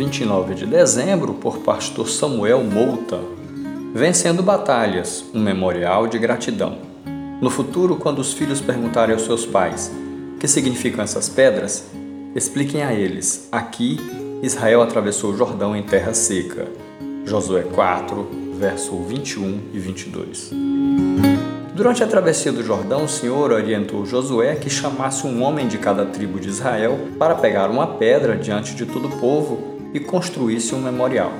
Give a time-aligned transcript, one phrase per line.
[0.00, 3.20] 29 de dezembro, por pastor Samuel Mouta.
[3.94, 6.78] Vencendo Batalhas um memorial de gratidão.
[7.38, 9.92] No futuro, quando os filhos perguntarem aos seus pais
[10.34, 11.84] o que significam essas pedras,
[12.34, 13.98] expliquem a eles: aqui
[14.42, 16.66] Israel atravessou o Jordão em terra seca.
[17.26, 20.50] Josué 4, verso 21 e 22.
[21.74, 26.06] Durante a travessia do Jordão, o Senhor orientou Josué que chamasse um homem de cada
[26.06, 30.80] tribo de Israel para pegar uma pedra diante de todo o povo e construísse um
[30.80, 31.32] memorial.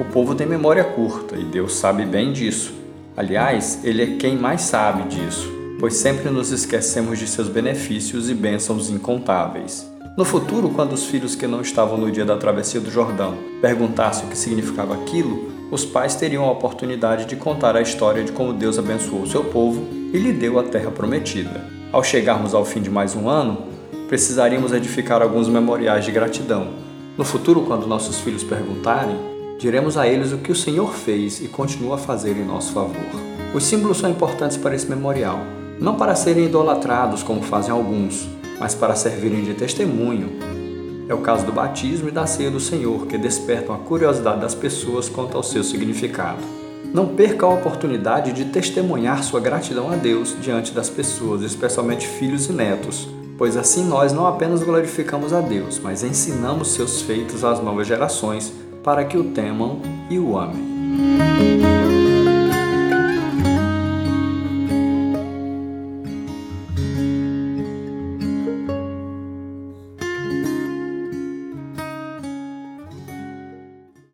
[0.00, 2.74] O povo tem memória curta e Deus sabe bem disso.
[3.16, 8.34] Aliás, Ele é quem mais sabe disso, pois sempre nos esquecemos de seus benefícios e
[8.34, 9.90] bênçãos incontáveis.
[10.16, 14.26] No futuro, quando os filhos que não estavam no dia da travessia do Jordão perguntassem
[14.26, 18.52] o que significava aquilo, os pais teriam a oportunidade de contar a história de como
[18.52, 21.64] Deus abençoou seu povo e lhe deu a terra prometida.
[21.92, 23.58] Ao chegarmos ao fim de mais um ano,
[24.08, 26.68] precisaríamos edificar alguns memoriais de gratidão.
[27.16, 29.16] No futuro, quando nossos filhos perguntarem,
[29.58, 32.96] diremos a eles o que o Senhor fez e continua a fazer em nosso favor.
[33.54, 35.38] Os símbolos são importantes para esse memorial,
[35.80, 38.28] não para serem idolatrados como fazem alguns,
[38.60, 40.56] mas para servirem de testemunho
[41.08, 44.54] é o caso do batismo e da ceia do Senhor, que despertam a curiosidade das
[44.54, 46.42] pessoas quanto ao seu significado.
[46.92, 52.46] Não perca a oportunidade de testemunhar sua gratidão a Deus diante das pessoas, especialmente filhos
[52.46, 53.08] e netos,
[53.38, 58.52] pois assim nós não apenas glorificamos a Deus, mas ensinamos seus feitos às novas gerações
[58.82, 62.15] para que o temam e o amem.